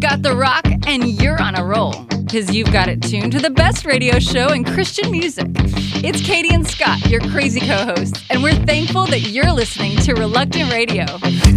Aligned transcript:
Got 0.00 0.22
the 0.22 0.34
rock, 0.34 0.64
and 0.86 1.06
you're 1.20 1.40
on 1.40 1.56
a 1.56 1.64
roll. 1.64 2.19
Because 2.30 2.54
you've 2.54 2.72
got 2.72 2.86
it 2.86 3.02
tuned 3.02 3.32
to 3.32 3.40
the 3.40 3.50
best 3.50 3.84
radio 3.84 4.20
show 4.20 4.52
in 4.52 4.62
Christian 4.62 5.10
music. 5.10 5.48
It's 6.02 6.22
Katie 6.22 6.54
and 6.54 6.64
Scott, 6.64 7.04
your 7.10 7.20
crazy 7.20 7.58
co 7.58 7.76
hosts, 7.76 8.22
and 8.30 8.40
we're 8.40 8.54
thankful 8.54 9.04
that 9.06 9.22
you're 9.22 9.50
listening 9.52 9.98
to 10.06 10.14
Reluctant 10.14 10.70
Radio. 10.70 11.06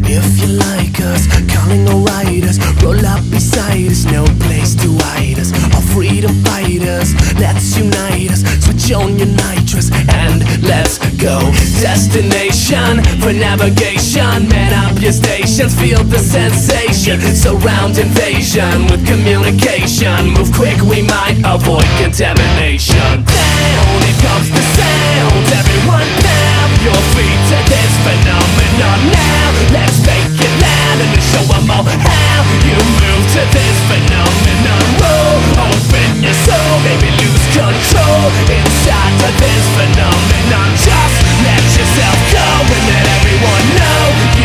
If 0.03 0.41
you 0.41 0.47
like 0.57 0.99
us, 0.99 1.29
calling 1.53 1.87
all 1.87 2.01
riders, 2.01 2.57
roll 2.81 3.05
up 3.05 3.21
beside 3.29 3.85
us, 3.85 4.05
no 4.05 4.25
place 4.41 4.73
to 4.81 4.89
hide 5.05 5.37
us. 5.37 5.53
All 5.75 5.81
freedom 5.93 6.33
fighters, 6.43 7.13
let's 7.37 7.77
unite 7.77 8.31
us, 8.33 8.41
switch 8.65 8.91
on 8.91 9.15
your 9.17 9.29
nitrous, 9.29 9.91
and 10.09 10.41
let's 10.65 10.97
go. 11.21 11.39
Destination 11.79 12.99
for 13.21 13.31
navigation, 13.31 14.49
man 14.49 14.73
up 14.73 15.01
your 15.01 15.13
stations, 15.13 15.77
feel 15.79 16.03
the 16.03 16.19
sensation. 16.19 17.21
Surround 17.21 17.97
invasion 17.97 18.91
with 18.91 19.05
communication, 19.07 20.33
move 20.35 20.51
quick, 20.63 20.79
we 20.87 21.03
might 21.03 21.35
avoid 21.43 21.83
contamination. 21.99 22.95
Down, 23.27 23.99
it 24.07 24.17
comes 24.23 24.47
the 24.47 24.63
sound, 24.79 25.43
everyone 25.59 26.07
pound 26.23 26.71
your 26.87 27.01
feet 27.11 27.39
to 27.51 27.59
this 27.67 27.91
phenomenon 28.07 28.99
now. 29.11 29.47
Let's 29.75 29.99
make 30.07 30.23
it 30.23 30.53
loud 30.63 30.97
and 31.03 31.19
show 31.19 31.43
them 31.51 31.67
all 31.67 31.83
how 31.83 32.39
you 32.63 32.79
move 32.79 33.23
to 33.35 33.43
this 33.51 33.77
phenomenon. 33.91 34.83
Roll, 35.03 35.67
open 35.67 36.23
your 36.23 36.37
soul, 36.47 36.73
maybe 36.87 37.11
lose 37.11 37.45
control 37.51 38.31
inside 38.47 39.13
to 39.19 39.29
this 39.43 39.65
phenomenon. 39.75 40.69
Just 40.79 41.17
let 41.43 41.63
yourself 41.75 42.17
go 42.31 42.47
and 42.71 42.83
let 42.87 43.03
everyone 43.19 43.65
know 43.75 44.42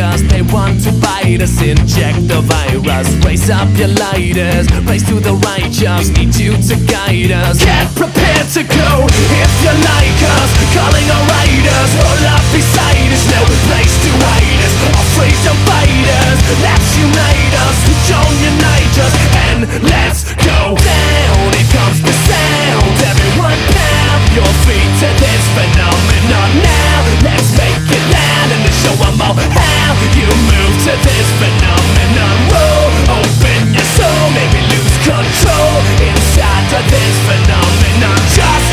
They 0.00 0.40
want 0.40 0.80
to 0.88 0.92
bite 0.96 1.44
us, 1.44 1.60
inject 1.60 2.24
the 2.24 2.40
virus. 2.40 3.04
Raise 3.20 3.52
up 3.52 3.68
your 3.76 3.92
lighters, 4.00 4.64
raise 4.88 5.04
to 5.12 5.20
the 5.20 5.36
righteous. 5.44 6.08
Need 6.16 6.32
you 6.40 6.56
to 6.56 6.74
guide 6.88 7.28
us. 7.36 7.60
Get 7.60 7.84
prepared 7.92 8.48
to 8.56 8.64
go 8.64 8.90
if 9.04 9.52
you 9.60 9.72
like 9.76 10.20
us. 10.40 10.48
Calling 10.72 11.04
our 11.04 11.24
riders, 11.28 11.90
roll 12.00 12.24
up 12.32 12.40
beside 12.48 13.12
us. 13.12 13.28
No 13.28 13.44
place 13.68 13.92
to 14.00 14.10
hide 14.24 14.60
us. 14.64 14.74
Our 14.88 15.04
freedom 15.20 15.56
fighters, 15.68 16.40
let's 16.64 16.88
unite 16.96 17.54
us. 17.68 17.76
Don't 18.08 18.36
unite 18.40 18.96
us, 19.04 19.14
and 19.52 19.60
let's 19.84 20.32
go 20.32 20.80
down. 20.80 21.44
it 21.60 21.68
comes 21.76 22.00
the 22.00 22.14
sound. 22.24 22.96
Everyone 23.04 23.60
pound 23.68 24.22
your 24.32 24.52
feet 24.64 24.92
to 25.04 25.08
this 25.20 25.44
phenomenon 25.52 26.50
now. 26.64 26.96
Let's 27.20 27.52
make 27.52 27.84
it 27.84 28.04
loud 28.08 28.19
show 28.82 28.96
'em 29.04 29.20
all 29.20 29.36
how 29.36 29.92
you 30.16 30.28
move 30.48 30.74
to 30.84 30.92
this 31.06 31.28
phenomenon. 31.40 32.36
Roll, 32.52 32.90
open 33.18 33.74
your 33.76 33.88
soul, 33.96 34.24
maybe 34.38 34.60
lose 34.72 34.96
control 35.04 35.76
inside 36.08 36.70
of 36.78 36.84
this 36.92 37.16
phenomenon. 37.28 38.18
Just 38.38 38.69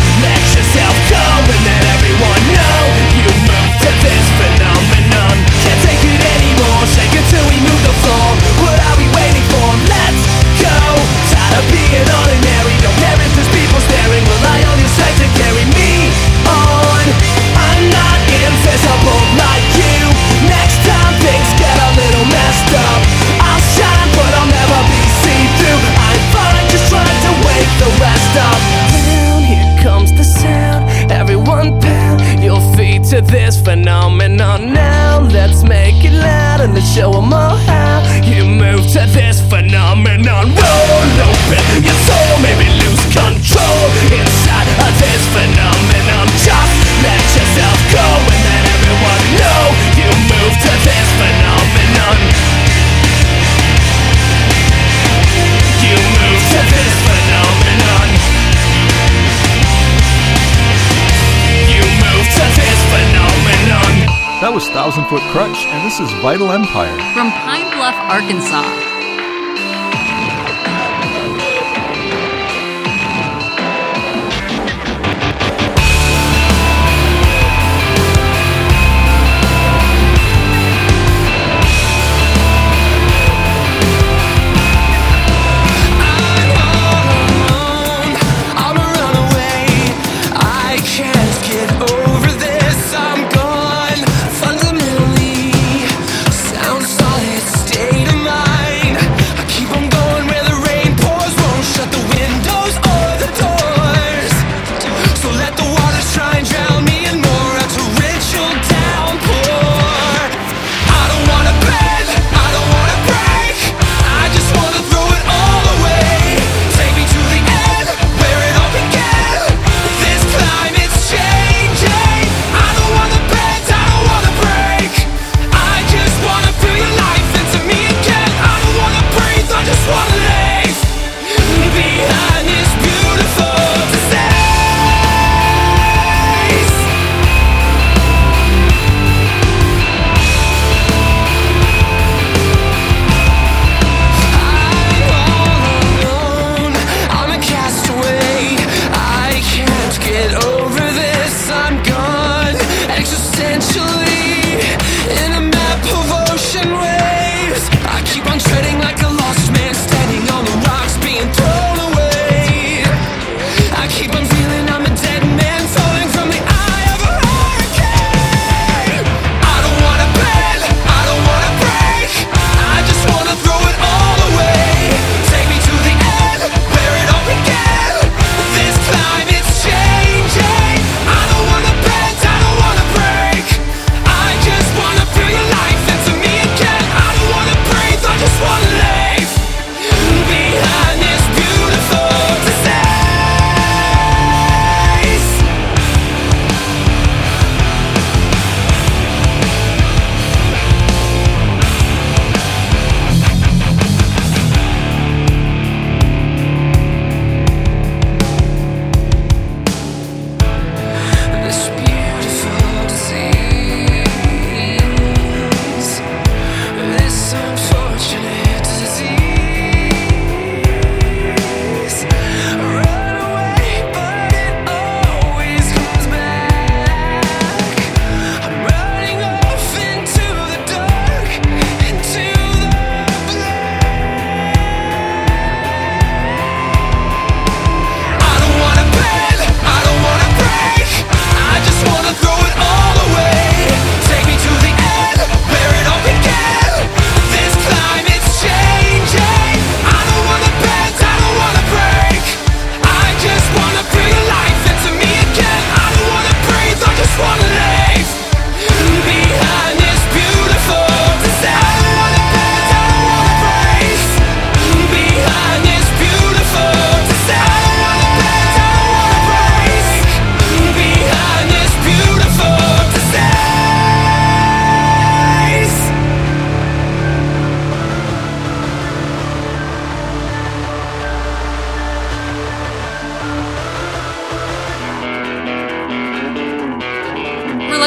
Was 64.57 64.69
Thousand 64.69 65.05
Foot 65.05 65.21
Krutch, 65.29 65.67
and 65.67 65.85
this 65.85 65.99
is 65.99 66.11
Vital 66.13 66.51
Empire. 66.51 66.97
From 67.13 67.29
Pine 67.29 67.69
Bluff, 67.77 67.93
Arkansas. 68.09 68.96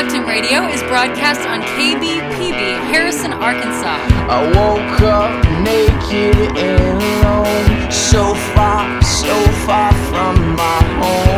Reluctant 0.01 0.27
Radio 0.27 0.65
is 0.65 0.83
broadcast 0.85 1.47
on 1.47 1.61
KBPB, 1.61 2.81
Harrison, 2.91 3.35
Arkansas. 3.35 3.99
I 4.31 4.41
woke 4.57 5.03
up 5.03 5.45
naked 5.61 6.57
and 6.57 7.03
alone, 7.03 7.91
so 7.91 8.35
far, 8.55 9.03
so 9.03 9.37
far 9.67 9.93
from 10.09 10.57
my 10.57 10.83
home. 11.05 11.30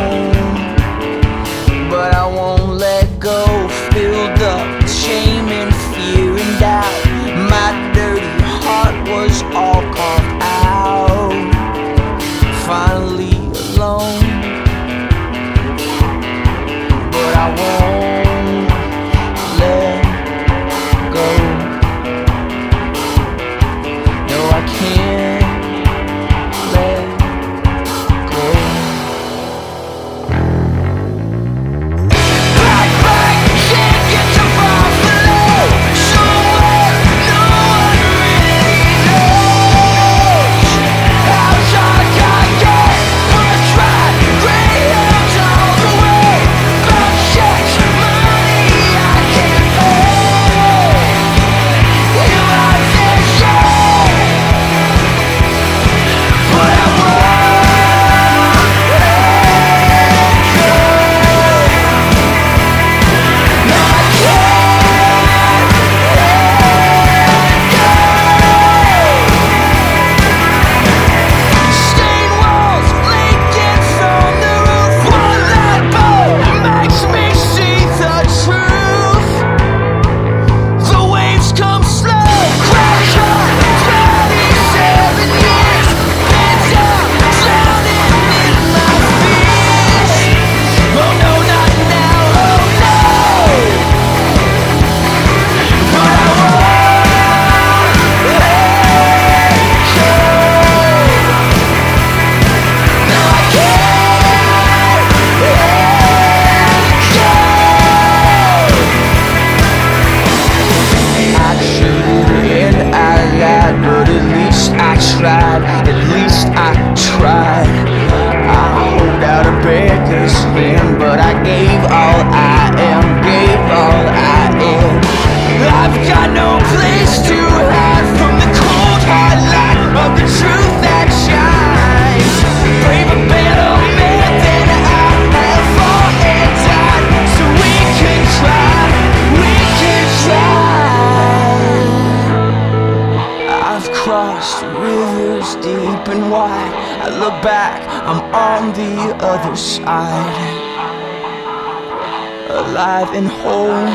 alive 152.49 153.13
and 153.13 153.27
whole. 153.27 153.87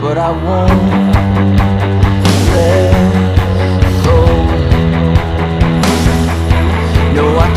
But 0.00 0.18
I 0.18 0.30
won't 0.30 0.82
let 2.54 4.04
go. 4.04 4.18
No, 7.14 7.38
I 7.38 7.51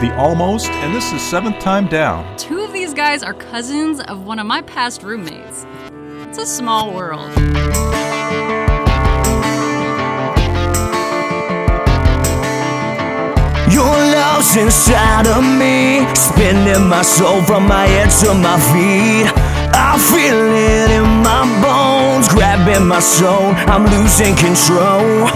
The 0.00 0.12
Almost, 0.16 0.70
and 0.70 0.94
this 0.94 1.12
is 1.12 1.22
Seventh 1.22 1.60
Time 1.60 1.86
Down. 1.86 2.36
Two 2.36 2.60
of 2.60 2.72
these 2.72 2.92
guys 2.92 3.22
are 3.22 3.32
cousins 3.32 4.00
of 4.00 4.26
one 4.26 4.38
of 4.38 4.46
my 4.46 4.60
past 4.62 5.02
roommates. 5.02 5.64
It's 6.28 6.36
a 6.36 6.44
small 6.44 6.92
world. 6.92 7.30
Your 13.72 13.84
love's 13.86 14.56
inside 14.56 15.26
of 15.28 15.44
me, 15.44 16.04
spinning 16.14 16.88
my 16.88 17.02
soul 17.02 17.42
from 17.44 17.66
my 17.68 17.86
head 17.86 18.10
to 18.22 18.34
my 18.34 18.58
feet. 18.74 19.30
I 19.76 19.96
feel 20.10 20.40
it 20.52 20.90
in 20.90 21.22
my 21.22 21.44
bones, 21.62 22.28
grabbing 22.28 22.86
my 22.86 23.00
soul, 23.00 23.54
I'm 23.68 23.84
losing 23.86 24.34
control. 24.36 25.30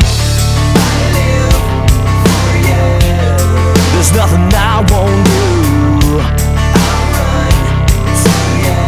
There's 4.11 4.21
nothing 4.21 4.49
I 4.55 4.81
won't 4.91 5.27
do. 5.27 6.19
I'll 6.19 7.05
run 7.13 7.53
to 8.25 8.33
you. 8.65 8.81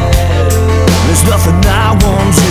There's 1.09 1.25
nothing 1.29 1.61
I 1.67 1.93
won't 2.03 2.35
do. 2.37 2.50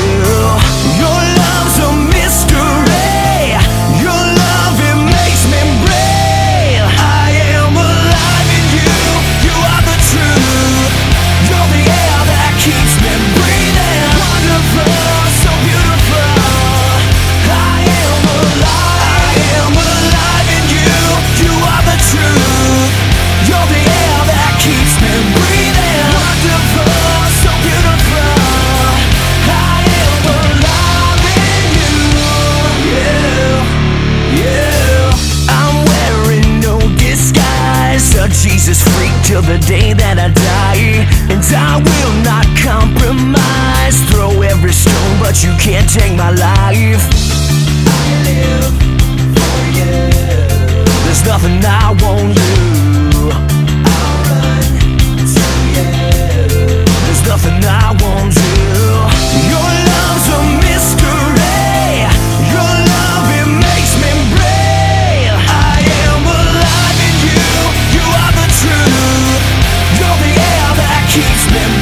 Air 71.22 71.50
that 71.52 71.79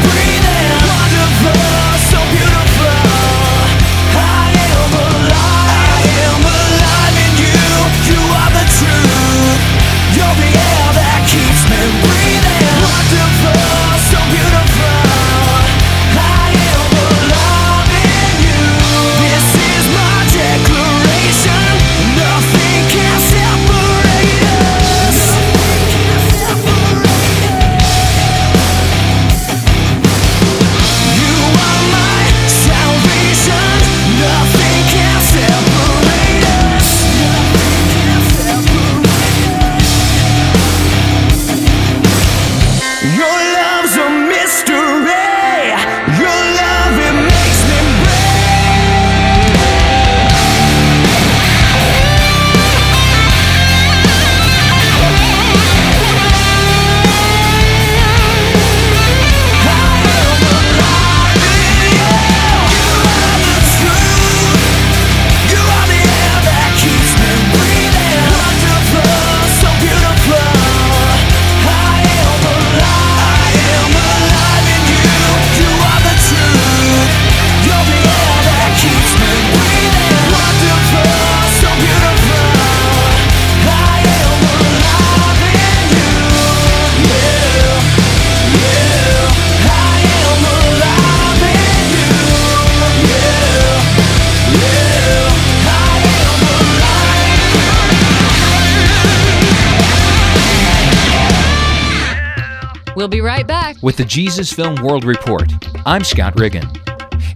With 103.88 103.96
the 103.96 104.03
Jesus 104.03 104.51
Film 104.51 104.75
World 104.84 105.06
Report, 105.06 105.50
I'm 105.86 106.03
Scott 106.03 106.38
Riggin. 106.38 106.67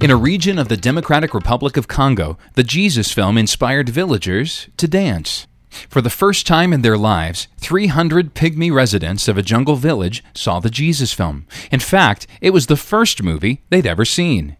In 0.01 0.12
a 0.12 0.17
region 0.17 0.60
of 0.60 0.67
the 0.67 0.75
Democratic 0.75 1.34
Republic 1.34 1.77
of 1.77 1.88
Congo, 1.88 2.38
the 2.55 2.63
Jesus 2.63 3.10
film 3.10 3.38
inspired 3.38 3.88
villagers 3.88 4.67
to 4.75 4.86
dance. 4.86 5.48
For 5.88 6.01
the 6.01 6.10
first 6.10 6.46
time 6.46 6.74
in 6.74 6.81
their 6.81 6.98
lives, 6.98 7.48
300 7.60 8.36
pygmy 8.36 8.70
residents 8.70 9.29
of 9.29 9.38
a 9.38 9.41
jungle 9.41 9.77
village 9.77 10.25
saw 10.34 10.60
the 10.60 10.70
Jesus 10.70 11.13
film. 11.13 11.48
In 11.72 11.79
fact, 11.79 12.27
it 12.41 12.50
was 12.50 12.67
the 12.67 12.75
first 12.75 13.24
movie 13.24 13.62
they'd 13.70 13.88
ever 13.88 14.03
seen. 14.03 14.58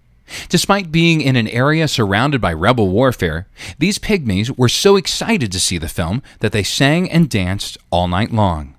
Despite 0.48 0.94
being 0.94 1.20
in 1.20 1.36
an 1.36 1.50
area 1.50 1.90
surrounded 1.90 2.40
by 2.40 2.54
rebel 2.54 2.88
warfare, 2.88 3.50
these 3.80 4.00
pygmies 4.00 4.58
were 4.58 4.70
so 4.70 4.96
excited 4.96 5.52
to 5.52 5.60
see 5.60 5.78
the 5.78 5.90
film 5.90 6.24
that 6.40 6.54
they 6.54 6.64
sang 6.64 7.12
and 7.12 7.30
danced 7.30 7.78
all 7.90 8.08
night 8.08 8.32
long. 8.32 8.76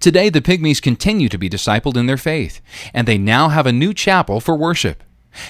Today, 0.00 0.28
the 0.28 0.40
pygmies 0.40 0.82
continue 0.82 1.28
to 1.28 1.38
be 1.38 1.48
discipled 1.48 1.96
in 1.96 2.06
their 2.06 2.16
faith, 2.16 2.60
and 2.94 3.06
they 3.06 3.18
now 3.18 3.48
have 3.48 3.66
a 3.66 3.72
new 3.72 3.94
chapel 3.94 4.40
for 4.40 4.56
worship. 4.56 5.02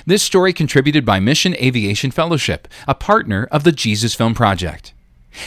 This 0.04 0.22
story 0.22 0.52
contributed 0.52 1.04
by 1.04 1.20
Mission 1.20 1.54
Aviation 1.56 2.10
Fellowship, 2.10 2.66
a 2.88 2.94
partner 2.94 3.48
of 3.50 3.64
the 3.64 3.72
Jesus 3.72 4.14
Film 4.14 4.34
Project. 4.34 4.92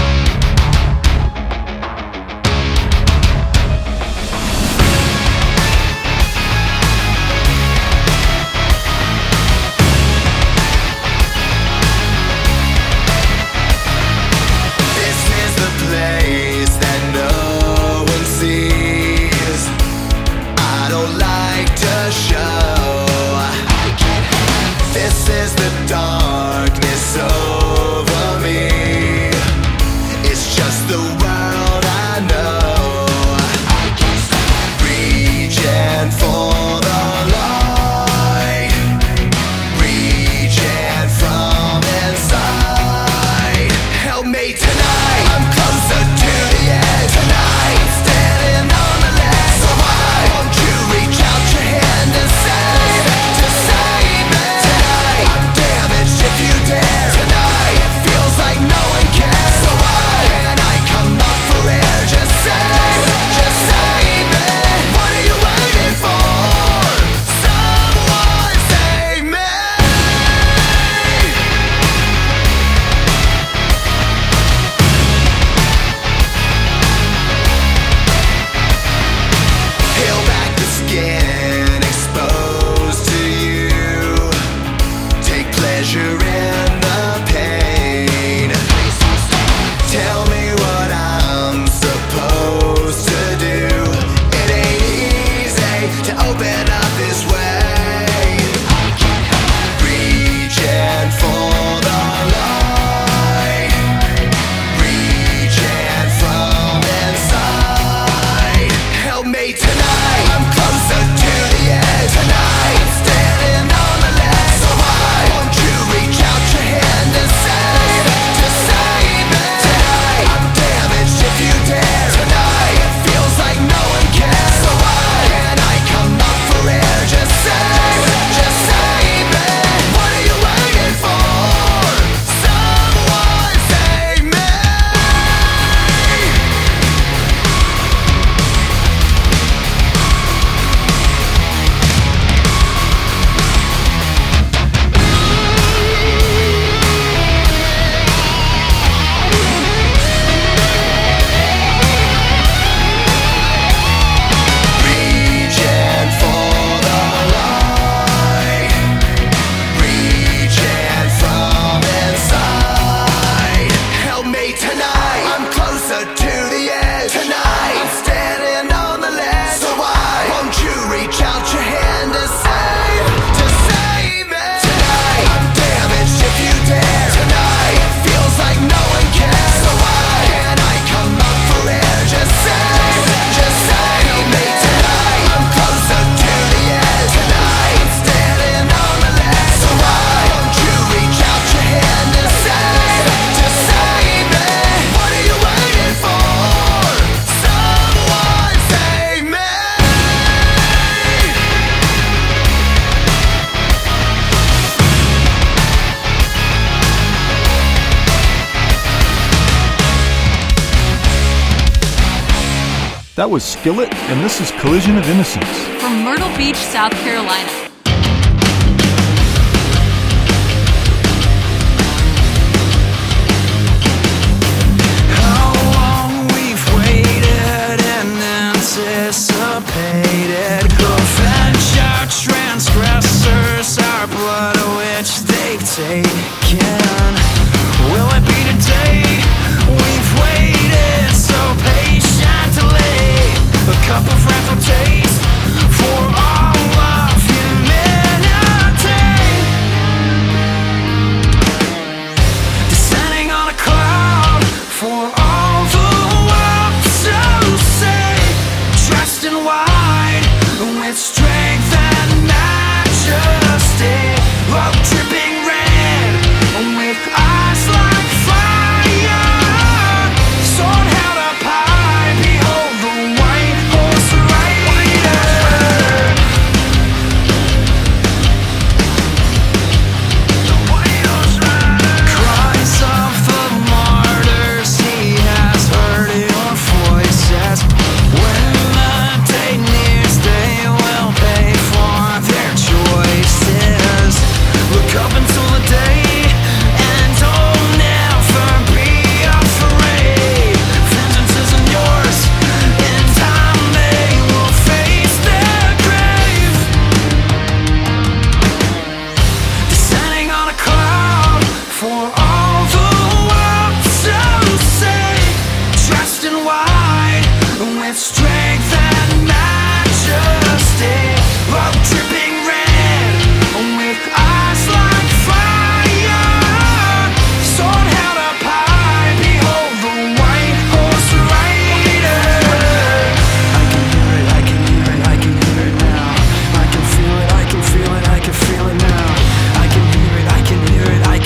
That 213.26 213.32
was 213.32 213.42
Skillet, 213.42 213.92
and 213.92 214.24
this 214.24 214.40
is 214.40 214.52
Collision 214.60 214.96
of 214.96 215.08
Innocence. 215.08 215.58
From 215.82 216.04
Myrtle 216.04 216.30
Beach, 216.36 216.54
South 216.54 216.92
Carolina. 216.92 217.65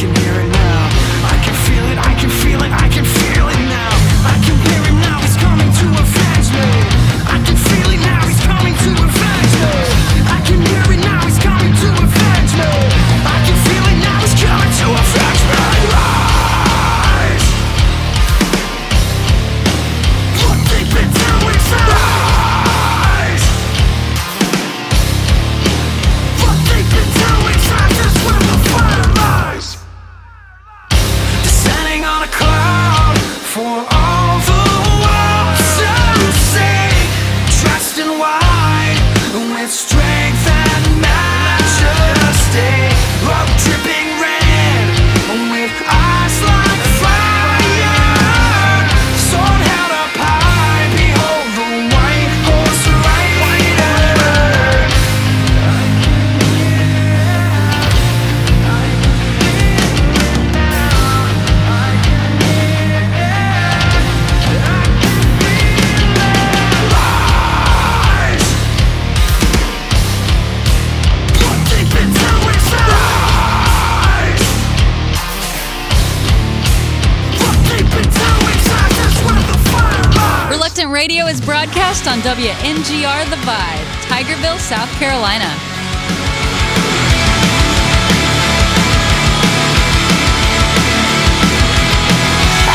can 0.00 0.16
hear 0.16 0.40
it 0.40 0.49
podcast 81.90 82.10
on 82.10 82.20
WNGR 82.20 83.30
The 83.30 83.36
Vibe, 83.36 83.86
Tigerville, 84.06 84.58
South 84.58 84.90
Carolina. 84.98 85.50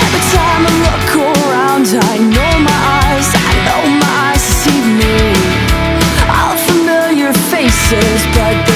Every 0.01 0.23
time 0.35 0.65
I 0.65 0.73
look 0.83 1.09
around, 1.47 1.87
I 1.87 2.17
know 2.17 2.51
my 2.59 2.79
eyes, 3.05 3.29
I 3.33 3.53
know 3.65 3.83
my 3.99 4.31
eyes 4.31 4.41
see 4.41 4.81
me. 4.99 5.17
All 6.29 6.57
familiar 6.67 7.31
faces, 7.51 8.25
but 8.35 8.74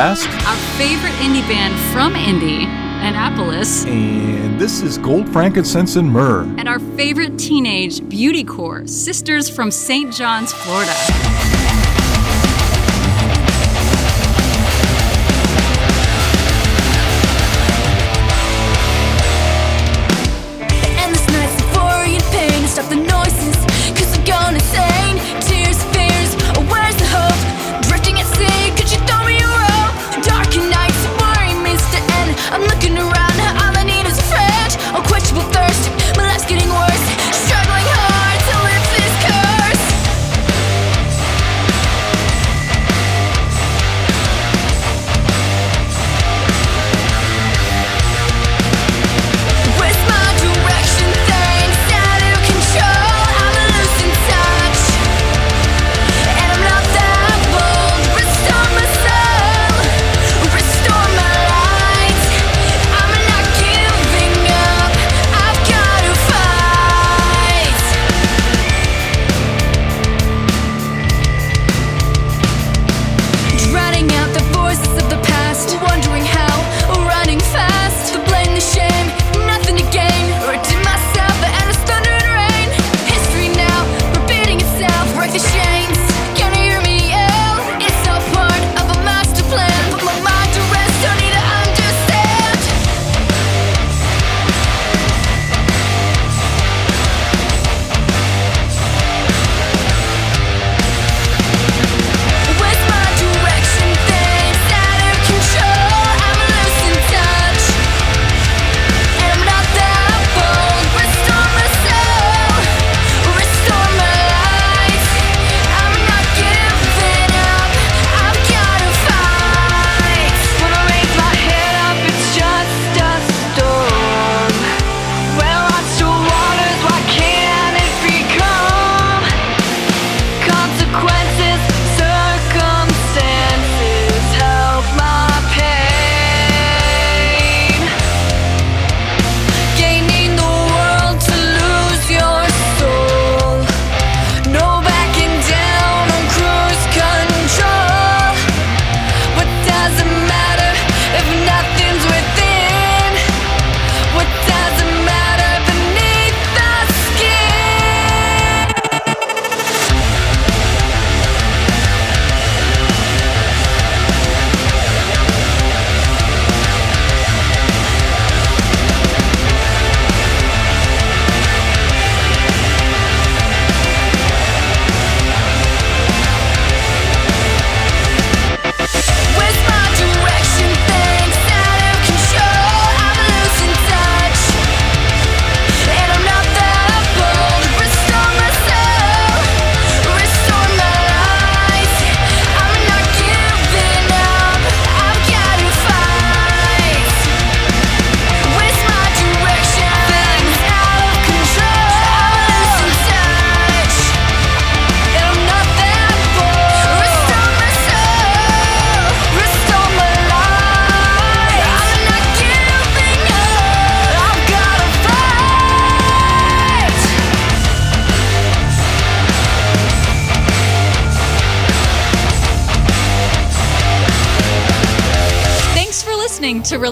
Last. 0.00 0.28
Our 0.48 0.56
favorite 0.78 1.12
indie 1.20 1.46
band 1.46 1.78
from 1.92 2.16
Indianapolis. 2.16 3.84
And 3.84 4.58
this 4.58 4.80
is 4.80 4.96
Gold 4.96 5.28
Frankincense 5.28 5.96
and 5.96 6.10
Myrrh. 6.10 6.44
And 6.56 6.70
our 6.70 6.78
favorite 6.96 7.38
teenage 7.38 8.08
beauty 8.08 8.42
core, 8.42 8.86
Sisters 8.86 9.50
from 9.50 9.70
St. 9.70 10.10
John's, 10.10 10.54
Florida. 10.54 10.94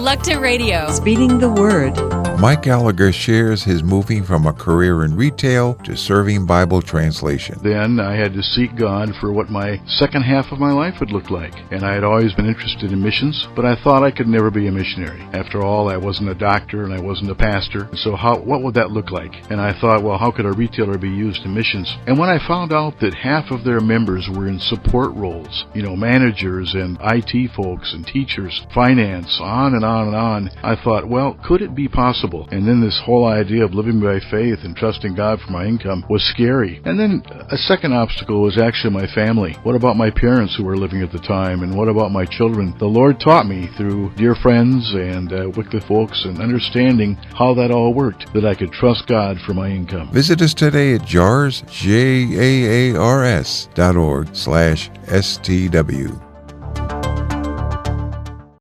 Reluctant 0.08 0.40
Radio. 0.40 0.90
Speeding 0.90 1.38
the 1.38 1.50
word. 1.50 2.07
Mike 2.40 2.62
Gallagher 2.62 3.10
shares 3.10 3.64
his 3.64 3.82
moving 3.82 4.22
from 4.22 4.46
a 4.46 4.52
career 4.52 5.04
in 5.04 5.16
retail 5.16 5.74
to 5.82 5.96
serving 5.96 6.46
Bible 6.46 6.80
translation. 6.80 7.58
Then 7.64 7.98
I 7.98 8.14
had 8.14 8.32
to 8.34 8.44
seek 8.44 8.76
God 8.76 9.12
for 9.20 9.32
what 9.32 9.50
my 9.50 9.80
second 9.86 10.22
half 10.22 10.52
of 10.52 10.60
my 10.60 10.70
life 10.70 11.00
would 11.00 11.10
look 11.10 11.30
like. 11.30 11.52
And 11.72 11.82
I 11.82 11.94
had 11.94 12.04
always 12.04 12.32
been 12.34 12.46
interested 12.46 12.92
in 12.92 13.02
missions, 13.02 13.48
but 13.56 13.64
I 13.64 13.74
thought 13.82 14.04
I 14.04 14.12
could 14.12 14.28
never 14.28 14.52
be 14.52 14.68
a 14.68 14.70
missionary. 14.70 15.20
After 15.32 15.62
all, 15.62 15.88
I 15.88 15.96
wasn't 15.96 16.28
a 16.28 16.34
doctor 16.36 16.84
and 16.84 16.94
I 16.94 17.00
wasn't 17.00 17.32
a 17.32 17.34
pastor. 17.34 17.88
So 17.96 18.14
how 18.14 18.38
what 18.38 18.62
would 18.62 18.74
that 18.74 18.92
look 18.92 19.10
like? 19.10 19.50
And 19.50 19.60
I 19.60 19.72
thought, 19.80 20.04
well, 20.04 20.16
how 20.16 20.30
could 20.30 20.46
a 20.46 20.52
retailer 20.52 20.96
be 20.96 21.10
used 21.10 21.44
in 21.44 21.52
missions? 21.52 21.92
And 22.06 22.20
when 22.20 22.28
I 22.28 22.38
found 22.46 22.72
out 22.72 23.00
that 23.00 23.14
half 23.14 23.50
of 23.50 23.64
their 23.64 23.80
members 23.80 24.28
were 24.32 24.46
in 24.46 24.60
support 24.60 25.12
roles, 25.16 25.64
you 25.74 25.82
know, 25.82 25.96
managers 25.96 26.74
and 26.74 26.98
IT 27.02 27.50
folks 27.56 27.92
and 27.94 28.06
teachers, 28.06 28.64
finance, 28.72 29.40
on 29.42 29.74
and 29.74 29.84
on 29.84 30.06
and 30.06 30.16
on, 30.16 30.50
I 30.62 30.76
thought, 30.76 31.08
well, 31.08 31.36
could 31.44 31.62
it 31.62 31.74
be 31.74 31.88
possible? 32.28 32.48
And 32.56 32.66
then 32.66 32.80
this 32.80 33.00
whole 33.04 33.26
idea 33.26 33.64
of 33.64 33.74
living 33.74 34.00
by 34.00 34.20
faith 34.30 34.60
and 34.64 34.76
trusting 34.76 35.14
God 35.14 35.40
for 35.40 35.50
my 35.50 35.66
income 35.66 36.04
was 36.08 36.22
scary. 36.24 36.80
And 36.84 36.98
then 36.98 37.22
a 37.50 37.56
second 37.56 37.92
obstacle 37.92 38.42
was 38.42 38.58
actually 38.58 38.92
my 38.92 39.06
family. 39.14 39.54
What 39.62 39.76
about 39.76 39.96
my 39.96 40.10
parents 40.10 40.56
who 40.56 40.64
were 40.64 40.76
living 40.76 41.02
at 41.02 41.12
the 41.12 41.18
time? 41.18 41.62
And 41.62 41.76
what 41.76 41.88
about 41.88 42.12
my 42.12 42.24
children? 42.24 42.74
The 42.78 42.86
Lord 42.86 43.20
taught 43.20 43.46
me 43.46 43.68
through 43.76 44.12
dear 44.16 44.34
friends 44.34 44.92
and 44.94 45.32
uh, 45.32 45.50
Wycliffe 45.56 45.84
folks 45.84 46.24
and 46.24 46.40
understanding 46.40 47.14
how 47.36 47.54
that 47.54 47.70
all 47.70 47.94
worked, 47.94 48.32
that 48.34 48.44
I 48.44 48.54
could 48.54 48.72
trust 48.72 49.06
God 49.06 49.38
for 49.46 49.54
my 49.54 49.68
income. 49.68 50.10
Visit 50.12 50.42
us 50.42 50.54
today 50.54 50.94
at 50.94 51.02
JAARS, 51.02 51.62
J-A-A-R-S 51.70 53.68
dot 53.74 53.96
org 53.96 54.34
slash 54.34 54.90
S-T-W. 55.06 56.27